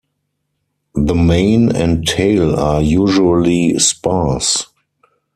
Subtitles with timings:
[0.95, 4.65] The mane and tail are usually sparse.